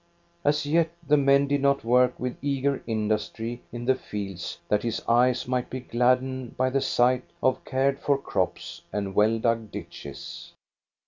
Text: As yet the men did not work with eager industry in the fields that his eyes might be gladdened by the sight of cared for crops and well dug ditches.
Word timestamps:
As 0.43 0.65
yet 0.65 0.89
the 1.07 1.15
men 1.15 1.45
did 1.47 1.61
not 1.61 1.83
work 1.83 2.19
with 2.19 2.35
eager 2.43 2.81
industry 2.87 3.61
in 3.71 3.85
the 3.85 3.93
fields 3.93 4.57
that 4.67 4.81
his 4.81 4.99
eyes 5.07 5.47
might 5.47 5.69
be 5.69 5.81
gladdened 5.81 6.57
by 6.57 6.71
the 6.71 6.81
sight 6.81 7.25
of 7.43 7.63
cared 7.65 7.99
for 7.99 8.17
crops 8.17 8.81
and 8.91 9.13
well 9.13 9.37
dug 9.37 9.69
ditches. 9.69 10.53